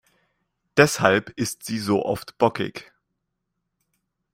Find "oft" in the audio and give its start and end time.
2.03-2.39